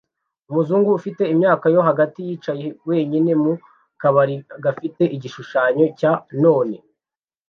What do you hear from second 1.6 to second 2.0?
yo